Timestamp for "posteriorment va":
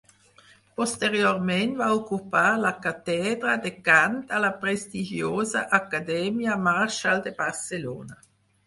0.79-1.89